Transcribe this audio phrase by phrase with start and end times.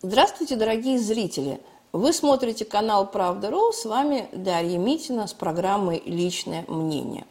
[0.00, 1.60] Здравствуйте, дорогие зрители!
[1.90, 7.26] Вы смотрите канал «Правда.ру», с вами Дарья Митина с программой «Личное мнение».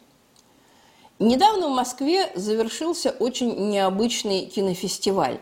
[1.18, 5.40] Недавно в Москве завершился очень необычный кинофестиваль.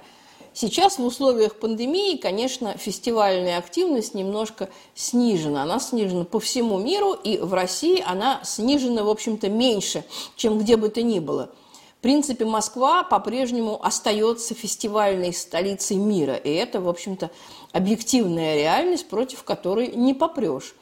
[0.53, 5.64] Сейчас в условиях пандемии, конечно, фестивальная активность немножко снижена.
[5.64, 10.04] Она снижена по всему миру, и в России она снижена, в общем-то, меньше,
[10.36, 11.50] чем где бы то ни было–
[12.05, 16.35] принципе, Москва по-прежнему остается фестивальной столицей мира.
[16.35, 17.32] И это, в общем-то,
[17.71, 20.75] объективная реальность, против которой не попрешь.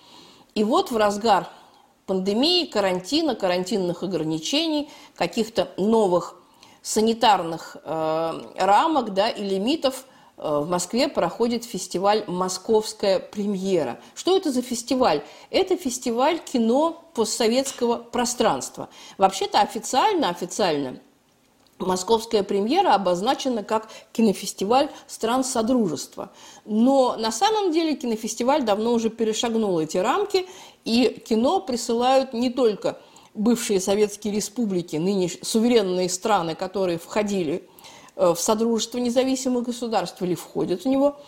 [0.54, 1.48] И вот в разгар
[2.08, 6.36] пандемии, карантина, карантинных ограничений, каких-то новых
[6.82, 10.04] санитарных э, рамок да, и лимитов
[10.36, 13.98] э, в Москве проходит фестиваль «Московская премьера».
[14.14, 15.24] Что это за фестиваль?
[15.52, 18.90] Это фестиваль кино постсоветского пространства.
[19.18, 21.00] Вообще-то официально, официально–
[21.86, 26.32] Московская премьера обозначена как кинофестиваль стран Содружества.
[26.66, 30.46] Но на самом деле кинофестиваль давно уже перешагнул эти рамки,
[30.86, 32.98] и кино присылают не только
[33.34, 37.68] бывшие советские республики, ныне суверенные страны, которые входили
[38.16, 41.18] э, в Содружество независимых государств или входят в него–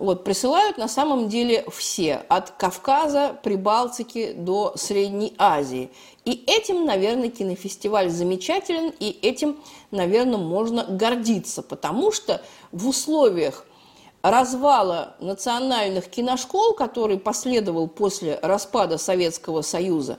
[0.00, 5.90] вот, присылают на самом деле все, от Кавказа, Прибалтики до Средней Азии.
[6.24, 9.58] И этим, наверное, кинофестиваль замечателен, и этим,
[9.90, 12.40] наверное, можно гордиться, потому что
[12.72, 13.66] в условиях
[14.22, 20.18] развала национальных киношкол, который последовал после распада Советского Союза,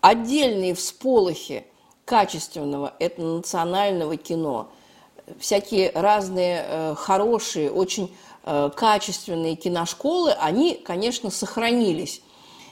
[0.00, 1.64] отдельные всполохи
[2.04, 4.68] качественного этнонационального кино,
[5.38, 12.22] всякие разные э, хорошие, очень качественные киношколы, они, конечно, сохранились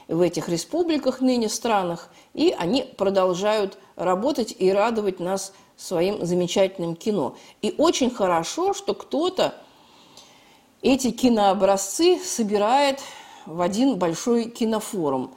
[0.07, 7.35] в этих республиках, ныне странах, и они продолжают работать и радовать нас своим замечательным кино.
[7.61, 9.53] И очень хорошо, что кто-то
[10.81, 12.99] эти кинообразцы собирает
[13.45, 15.35] в один большой кинофорум.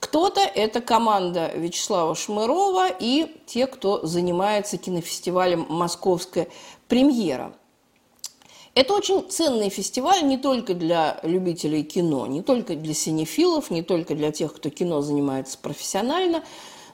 [0.00, 6.48] Кто-то– это команда Вячеслава Шмырова и те, кто занимается кинофестивалем «Московская
[6.88, 7.52] премьера».
[8.74, 14.14] Это очень ценный фестиваль не только для любителей кино, не только для синефилов, не только
[14.14, 16.44] для тех, кто кино занимается профессионально,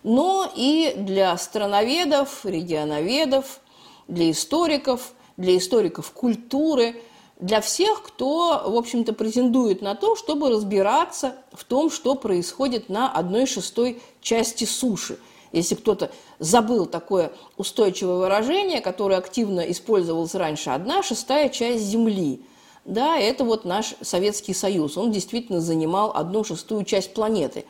[0.02, 3.60] но и для страноведов, регионоведов,
[4.08, 7.02] для историков, для историков культуры,
[7.38, 13.12] для всех, кто, в общем-то, претендует на то, чтобы разбираться в том, что происходит на
[13.12, 15.18] одной шестой части суши–
[15.52, 22.42] если кто-то забыл такое устойчивое выражение, которое активно использовалось раньше, одна шестая часть Земли.
[22.84, 24.96] Да, это вот наш Советский Союз.
[24.96, 27.64] Он действительно занимал одну шестую часть планеты.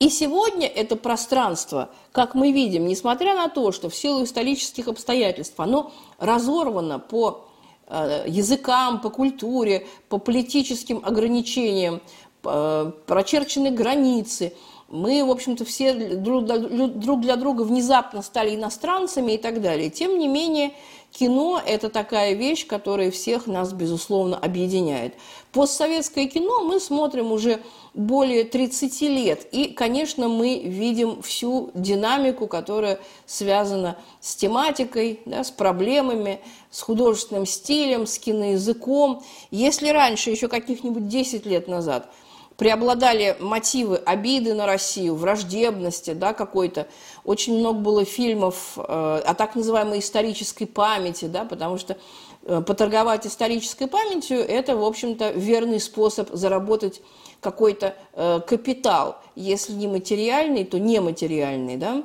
[0.00, 5.54] И сегодня это пространство, как мы видим, несмотря на то, что в силу исторических обстоятельств
[5.58, 7.44] оно разорвано по
[7.86, 12.00] э, языкам, по культуре, по политическим ограничениям,
[12.44, 14.54] э, прочерчены границы–
[14.92, 19.88] мы, в общем-то, все друг для друга внезапно стали иностранцами и так далее.
[19.88, 20.74] Тем не менее,
[21.10, 25.14] кино– это такая вещь, которая всех нас, безусловно, объединяет.
[25.50, 27.62] Постсоветское кино мы смотрим уже
[27.94, 29.46] более 30 лет.
[29.50, 37.46] И, конечно, мы видим всю динамику, которая связана с тематикой, да, с проблемами, с художественным
[37.46, 39.22] стилем, с киноязыком.
[39.50, 42.12] Если раньше, еще каких-нибудь 10 лет назад–
[42.62, 46.86] преобладали мотивы обиды на Россию, враждебности да, какой-то.
[47.24, 51.96] Очень много было фильмов э, о так называемой исторической памяти, да, потому что
[52.44, 57.02] э, поторговать исторической памятью– это, в общем-то, верный способ заработать
[57.40, 59.16] какой-то э, капитал.
[59.34, 61.76] Если не материальный, то нематериальный.
[61.78, 62.04] Да?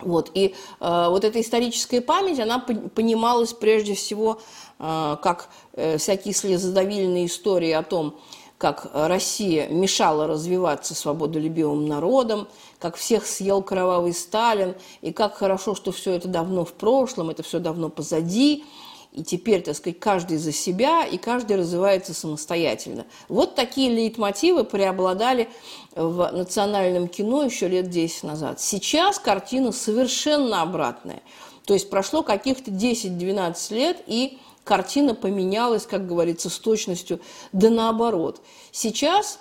[0.00, 0.30] Вот.
[0.34, 4.38] И э, вот эта историческая память, она понималась прежде всего
[4.78, 8.18] э, как э, всякие слезодавильные истории о том,
[8.62, 12.46] как Россия мешала развиваться свободолюбивым народам,
[12.78, 17.42] как всех съел кровавый Сталин, и как хорошо, что все это давно в прошлом, это
[17.42, 18.64] все давно позади,
[19.10, 23.04] и теперь, так сказать, каждый за себя, и каждый развивается самостоятельно.
[23.28, 25.48] Вот такие лейтмотивы преобладали
[25.96, 28.60] в национальном кино еще лет 10 назад.
[28.60, 31.20] Сейчас картина совершенно обратная.
[31.64, 37.20] То есть прошло каких-то 10-12 лет, и картина поменялась, как говорится, с точностью
[37.52, 38.40] да наоборот.
[38.70, 39.38] Сейчас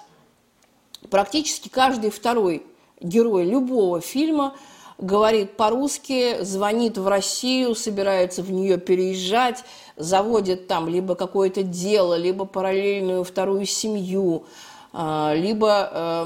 [1.10, 2.66] практически каждый второй
[3.00, 4.56] герой любого фильма
[4.98, 9.64] говорит по-русски, звонит в Россию, собирается в нее переезжать,
[9.98, 14.46] заводит там либо какое-то дело, либо параллельную вторую семью,
[14.94, 16.26] а, либо э,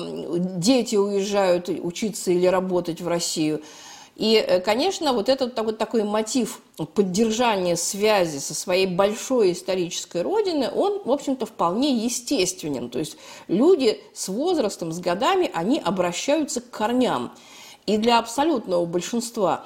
[0.58, 3.62] дети уезжают учиться или работать в Россию.
[4.16, 6.62] И, э, конечно, вот этот вот такой мотив
[6.94, 12.90] поддержания связи со своей большой исторической родиной, он, в общем-то, вполне естественен.
[12.90, 13.18] То есть
[13.48, 17.34] люди с возрастом, с годами, они обращаются к корням.
[17.86, 19.66] И для абсолютного большинства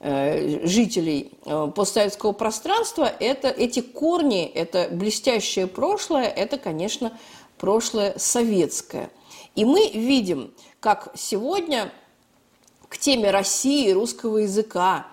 [0.00, 7.12] э, жителей э, постсоветского пространства это, эти корни, это блестящее прошлое, это, конечно,
[7.58, 9.10] прошлое советское.
[9.54, 11.92] И мы видим, как сегодня
[12.90, 15.06] к теме России, русского языка,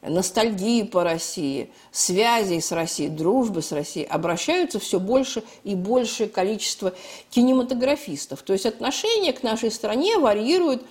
[0.00, 6.94] ностальгии по России, связей с Россией, дружбы с Россией обращаются все больше и большее количество
[7.30, 8.42] кинематографистов.
[8.42, 10.82] То есть отношение к нашей стране варьирует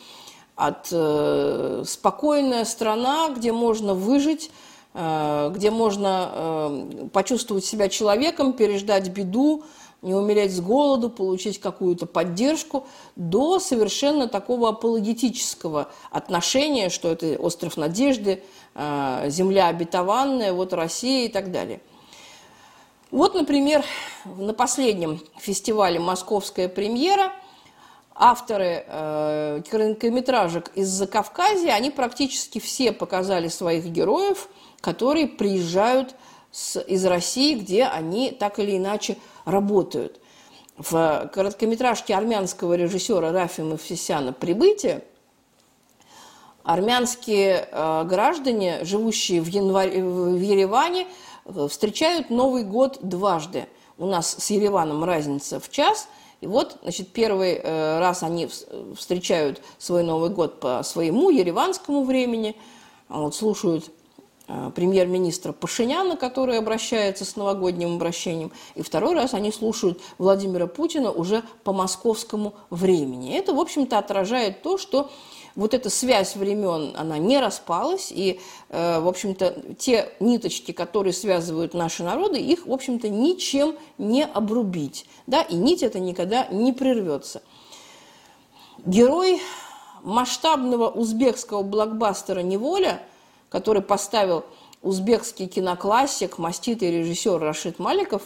[0.56, 4.52] от э, спокойная страна, где можно выжить,
[4.94, 9.64] э, где можно э, почувствовать себя человеком, переждать беду,
[10.08, 17.78] не умереть с голоду, получить какую-то поддержку, до совершенно такого апологетического отношения, что это остров
[17.78, 18.42] надежды,
[18.74, 21.82] э, земля обетованная, вот Россия и так далее.
[23.12, 23.86] Вот, например,
[24.26, 27.32] на последнем фестивале «Московская премьера»
[28.20, 34.50] авторы э, короткометражек из Закавказья, они практически все показали своих героев,
[34.82, 36.16] которые приезжают
[36.58, 40.20] с, из России, где они так или иначе работают.
[40.76, 45.04] В короткометражке армянского режиссера Рафи Мавсисяна «Прибытие»
[46.64, 51.08] армянские э, граждане, живущие в, январе, в Ереване,
[51.46, 53.68] э, встречают Новый год дважды.
[53.98, 56.10] У нас с Ереваном разница в час.
[56.42, 58.50] И вот, значит, первый э, раз они
[58.96, 62.58] встречают свой Новый год по своему ереванскому времени,
[63.08, 63.92] вот, слушают
[64.76, 71.44] премьер-министра Пашиняна, который обращается с новогодним обращением, и второй раз они слушают Владимира Путина уже
[71.64, 73.38] по московскому времени.
[73.38, 75.10] Это, в общем-то, отражает то, что
[75.56, 78.40] вот эта связь времен, она не распалась, и,
[78.70, 85.08] э, в общем-то, те ниточки, которые связывают наши народы, их, в общем-то, ничем не обрубить,
[85.26, 87.42] да, и нить эта никогда не прервется.
[88.86, 89.42] Герой
[90.04, 93.02] масштабного узбекского блокбастера «Неволя»–
[93.50, 94.46] который поставил
[94.82, 98.24] узбекский киноклассик, маститый режиссер Рашид Маликов,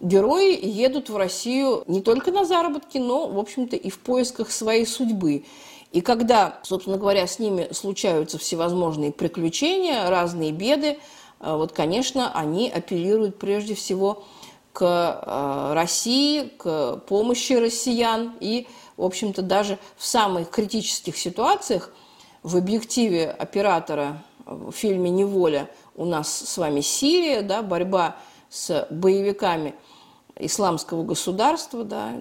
[0.00, 4.86] герои едут в Россию не только на заработки, но, в общем-то, и в поисках своей
[4.86, 5.44] судьбы.
[5.92, 10.98] И когда, собственно говоря, с ними случаются всевозможные приключения, разные беды,
[11.40, 14.24] э, вот, конечно, они апеллируют прежде всего
[14.72, 18.66] к э, России, к помощи россиян и,
[18.96, 21.90] в общем-то, даже в самых критических ситуациях
[22.42, 28.16] в объективе оператора в фильме «Неволя» у нас с вами Сирия, да, борьба
[28.50, 29.74] с боевиками
[30.36, 32.12] исламского государства, да,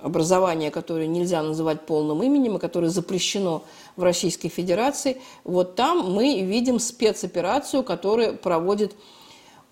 [0.00, 3.62] образование, которое нельзя называть полным именем, и которое запрещено
[3.96, 8.94] в Российской Федерации, вот там мы видим спецоперацию, которую проводит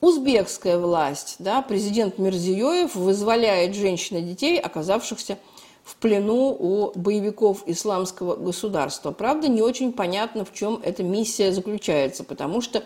[0.00, 1.36] узбекская власть.
[1.38, 5.38] Да, президент Мирзиёев вызволяет женщин и детей, оказавшихся
[5.84, 9.10] в плену у боевиков исламского государства.
[9.10, 12.84] Правда, не очень понятно, в чем эта миссия заключается, потому что,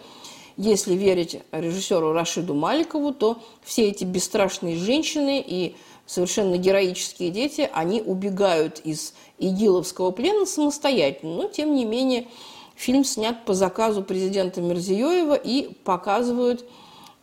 [0.56, 5.76] если верить режиссеру Рашиду Маликову, то все эти бесстрашные женщины и
[6.06, 11.34] совершенно героические дети, они убегают из игиловского плена самостоятельно.
[11.34, 12.28] Но, тем не менее,
[12.76, 16.64] фильм снят по заказу президента Мирзиёева и показывают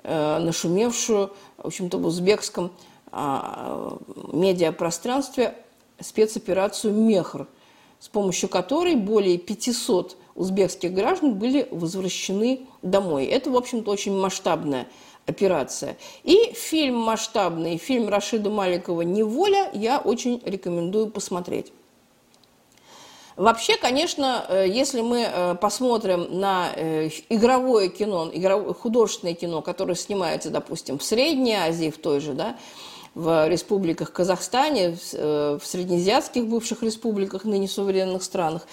[0.03, 2.71] э, нашумевшую, в общем-то, в узбекском
[3.15, 3.99] а,
[4.31, 5.55] медиапространстве
[5.99, 7.47] спецоперацию «Мехр»,
[7.99, 13.25] с помощью которой более 500 узбекских граждан были возвращены домой.
[13.25, 14.87] Это, в общем-то, очень масштабная
[15.25, 15.97] операция.
[16.23, 21.71] И фильм масштабный, фильм Рашида Маликова «Неволя» я очень рекомендую посмотреть.
[23.35, 28.31] Вообще, конечно, э, если мы э, посмотрим на э, игровое кино,
[28.79, 32.57] художественное кино, которое снимается, допустим, в Средней Азии, в той же, да,
[33.15, 38.67] в республиках Казахстане, в среднеазиатских бывших республиках, ныне суверенных странах,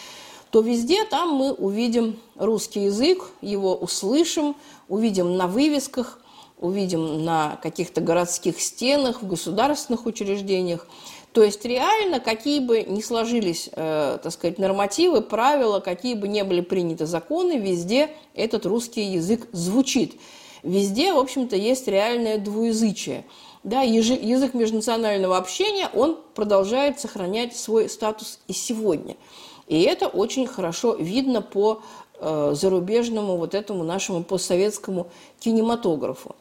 [0.50, 4.56] то везде там мы увидим русский язык, его услышим,
[4.88, 6.20] увидим на вывесках,
[6.58, 10.86] увидим на каких-то городских стенах, в государственных учреждениях.
[11.32, 16.42] То есть реально, какие бы ни сложились, э, так сказать, нормативы, правила, какие бы ни
[16.42, 20.20] были приняты законы, везде этот русский язык звучит.
[20.64, 23.24] Везде, в общем-то, есть реальное двуязычие.
[23.62, 29.16] Да, язык межнационального общения, он продолжает сохранять свой статус и сегодня.
[29.66, 31.82] И это очень хорошо видно по
[32.18, 35.08] э, зарубежному вот этому нашему постсоветскому
[35.40, 36.34] кинематографу.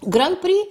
[0.00, 0.70] Гран-при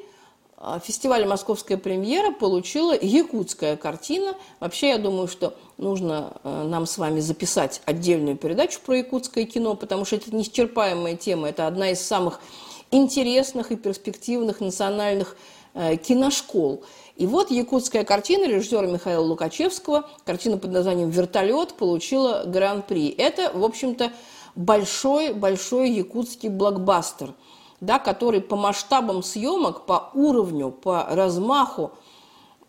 [0.64, 4.36] а, фестивале «Московская премьера» получила якутская картина.
[4.60, 9.76] Вообще, я думаю, что нужно э, нам с вами записать отдельную передачу про якутское кино,
[9.76, 12.42] потому что это неисчерпаемая тема, это одна из самых
[12.92, 15.36] интересных и перспективных национальных
[15.74, 16.84] э, киношкол.
[17.16, 23.10] И вот якутская картина режиссера Михаила Лукачевского, картина под названием «Вертолет» получила гран-при.
[23.10, 24.12] Это, в общем-то,
[24.56, 27.34] большой-большой якутский блокбастер–
[27.82, 31.92] да, который по масштабам съемок, по уровню, по размаху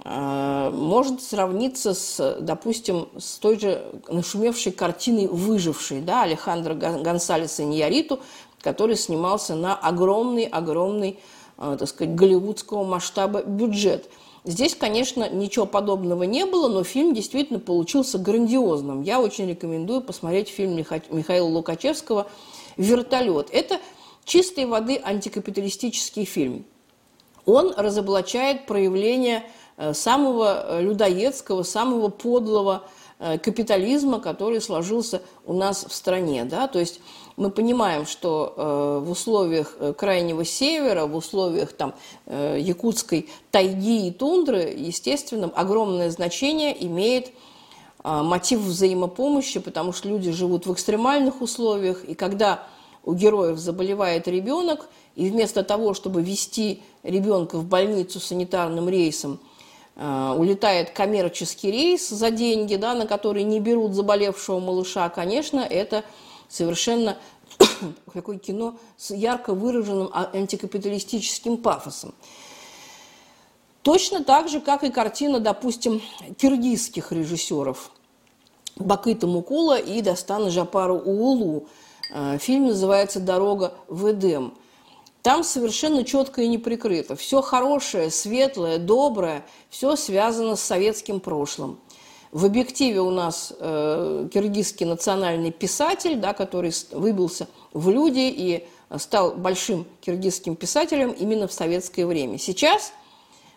[0.02, 8.20] э, может сравниться с, допустим, с той же нашумевшей картиной «Выживший» да, Алехандро Гонсалеса Ньяриту,
[8.62, 11.18] который снимался на огромный-огромный,
[11.58, 14.08] э, так сказать, голливудского масштаба бюджет.
[14.44, 19.02] Здесь, конечно, ничего подобного не было, но фильм действительно получился грандиозным.
[19.02, 22.26] Я очень рекомендую посмотреть фильм Михаила Лукачевского
[22.76, 23.48] «Вертолет».
[23.52, 23.78] Это
[24.24, 26.64] чистой воды антикапиталистический фильм.
[27.44, 29.44] Он разоблачает проявление
[29.76, 32.84] э, самого э, людоедского, самого подлого
[33.40, 36.44] капитализма, который сложился у нас в стране.
[36.44, 36.66] Да?
[36.66, 36.98] То есть
[37.36, 41.94] мы понимаем, что в условиях Крайнего Севера, в условиях там,
[42.26, 47.32] якутской тайги и тундры, естественно, огромное значение имеет
[48.04, 52.66] мотив взаимопомощи, потому что люди живут в экстремальных условиях, и когда
[53.04, 59.40] у героев заболевает ребенок, и вместо того, чтобы вести ребенка в больницу санитарным рейсом,
[59.96, 66.04] э, улетает коммерческий рейс за деньги, да, на который не берут заболевшего малыша, конечно, это
[66.52, 67.18] совершенно
[68.12, 72.14] такое кино с ярко выраженным а, антикапиталистическим пафосом.
[73.82, 76.00] Точно так же, как и картина, допустим,
[76.38, 77.90] киргизских режиссеров
[78.76, 81.66] Бакыта Мукула и Дастана Жапару Уулу–
[82.12, 84.54] Э, фильм называется «Дорога в Эдем».
[85.22, 87.14] Там совершенно четко и не прикрыто.
[87.16, 91.78] Все хорошее, светлое, доброе, все связано с советским прошлым.
[92.32, 98.66] В объективе у нас э, киргизский национальный писатель, да, который выбился в люди и
[98.98, 102.38] стал большим киргизским писателем именно в советское время.
[102.38, 102.94] Сейчас,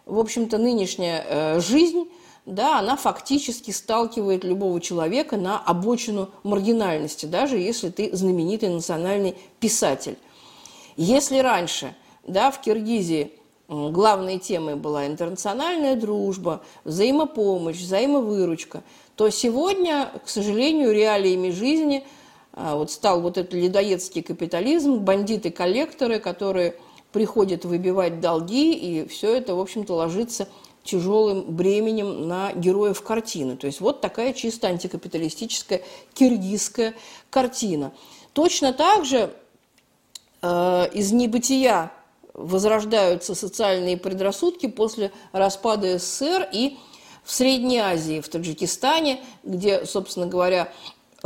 [0.05, 2.09] в общем-то, нынешняя э, жизнь
[2.45, 10.17] да, она фактически сталкивает любого человека на обочину маргинальности, даже если ты знаменитый национальный писатель.
[10.95, 11.95] Если раньше
[12.27, 13.31] да, в Киргизии
[13.67, 18.83] главной темой была интернациональная дружба, взаимопомощь, взаимовыручка,
[19.15, 22.05] то сегодня, к сожалению, реалиями жизни
[22.53, 26.75] а, вот стал вот этот ледоедский капитализм, бандиты-коллекторы, которые
[27.11, 30.47] приходят выбивать долги, и все это, в общем-то, ложится
[30.83, 33.57] тяжелым бременем на героев картины.
[33.57, 35.81] То есть вот такая чисто антикапиталистическая
[36.13, 36.93] киргизская
[37.29, 37.91] картина.
[38.33, 39.33] Точно так же
[40.41, 41.91] э, из небытия
[42.35, 46.77] возрождаются социальные предрассудки после распада СССР и
[47.23, 50.71] в Средней Азии, в Таджикистане, где, собственно говоря,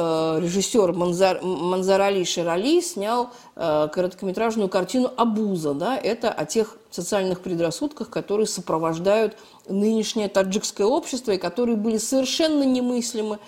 [0.02, 5.74] Э, режиссер Манзар, Манзарали Ширали снял э, короткометражную картину «Абуза».
[5.74, 5.98] Да?
[5.98, 9.36] Это о тех социальных предрассудках, которые сопровождают
[9.68, 13.40] нынешнее таджикское общество и которые были совершенно немыслимы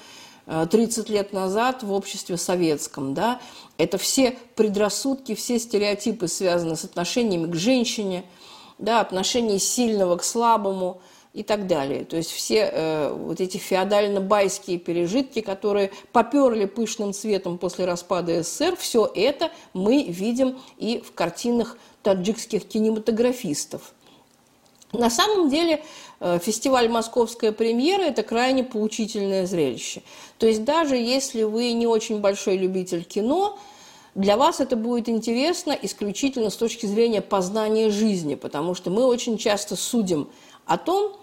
[0.46, 3.14] 30 э, лет назад в обществе советском.
[3.14, 3.40] Да?
[3.78, 8.26] Это все предрассудки, все стереотипы связаны с отношениями к женщине,
[8.78, 11.02] да, отношение сильного к слабому–
[11.34, 12.04] и так далее.
[12.04, 18.76] То есть все э, вот эти феодально-байские пережитки, которые поперли пышным цветом после распада СССР,
[18.76, 23.94] все это мы видим и в картинах таджикских кинематографистов.
[24.92, 25.84] На самом деле
[26.42, 30.04] фестиваль «Московская премьера»– это крайне поучительное зрелище.
[30.38, 33.58] То есть даже если вы не очень большой любитель кино,
[34.14, 39.38] для вас это будет интересно исключительно с точки зрения познания жизни, потому что мы очень
[39.38, 40.30] часто судим
[40.66, 41.14] о том,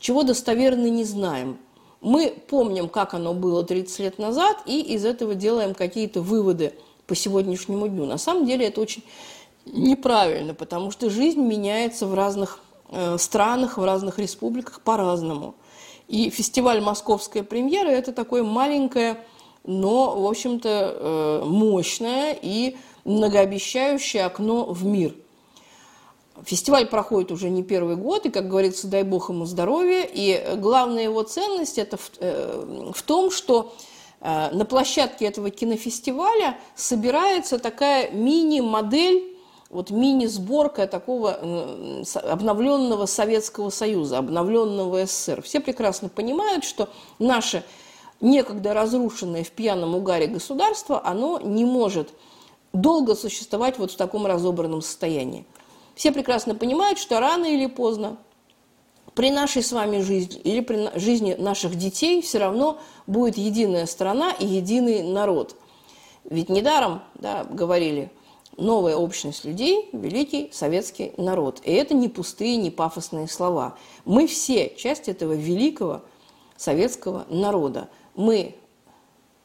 [0.00, 1.58] чего достоверно не знаем.
[2.00, 6.74] Мы помним, как оно было 30 лет назад, и из этого делаем какие-то выводы
[7.06, 8.06] по сегодняшнему дню.
[8.06, 9.04] На самом деле это очень
[9.64, 12.71] неправильно, потому что жизнь меняется в разных э,
[13.16, 15.54] странах, в разных республиках по-разному.
[16.08, 19.24] И фестиваль «Московская премьера»– это такое маленькое,
[19.64, 25.14] но, в общем-то, э, мощное и многообещающее окно в мир–
[26.44, 30.08] Фестиваль проходит уже не первый год, и, как говорится, дай бог ему здоровья.
[30.10, 33.74] И главная его ценность это в, э, в том, что
[34.20, 39.31] э, на площадке этого кинофестиваля собирается такая мини-модель,
[39.72, 41.38] вот мини-сборка такого
[42.22, 45.42] обновленного Советского Союза, обновленного СССР.
[45.42, 47.64] Все прекрасно понимают, что наше
[48.20, 52.10] некогда разрушенное в пьяном угаре государство, оно не может
[52.74, 55.46] долго существовать вот в таком разобранном состоянии.
[55.94, 58.18] все прекрасно понимают, что рано или поздно
[59.14, 64.32] при нашей с вами жизни или при жизни наших детей все равно будет единая страна
[64.32, 65.56] и единый народ.
[66.24, 68.10] Ведь недаром да, говорили,
[68.56, 71.60] новая общность людей– великий советский народ.
[71.64, 73.76] И это не пустые, не пафосные слова.
[74.04, 76.02] Мы все часть этого великого
[76.56, 77.88] советского народа.
[78.14, 78.54] Мы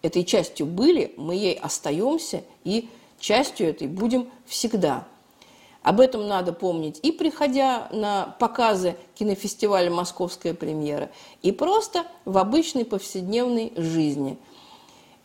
[0.01, 5.05] этой частью были, мы ей остаемся и частью этой будем всегда.
[5.81, 11.09] Об этом надо помнить и приходя на показы кинофестиваля «Московская премьера»,
[11.41, 14.37] и просто в обычной повседневной жизни.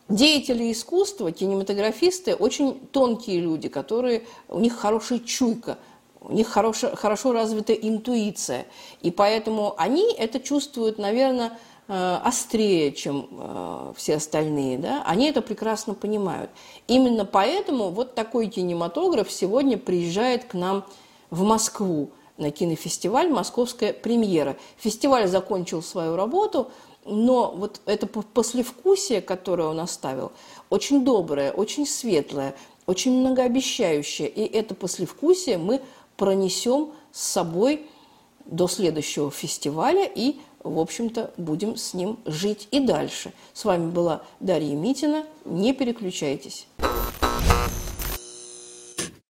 [0.09, 5.77] Деятели искусства, кинематографисты– очень тонкие люди, которые, у них хорошая чуйка,
[6.21, 8.65] у них хорошо, хорошо развита интуиция.
[9.01, 11.57] И поэтому они это чувствуют, наверное,
[11.89, 16.49] Э, острее, чем э, все остальные, да, они это прекрасно понимают.
[16.87, 20.85] Именно поэтому вот такой кинематограф сегодня приезжает к нам
[21.29, 24.55] в Москву на кинофестиваль «Московская премьера».
[24.77, 26.71] Фестиваль закончил свою работу,
[27.05, 30.31] но вот это послевкусие, которое он оставил,
[30.69, 32.55] очень доброе, очень светлое,
[32.85, 34.27] очень многообещающее.
[34.27, 35.81] И это послевкусие мы
[36.17, 37.85] пронесем с собой
[38.45, 43.33] до следующего фестиваля и в общем-то, будем с ним жить и дальше.
[43.53, 45.25] С вами была Дарья Митина.
[45.45, 46.67] Не переключайтесь.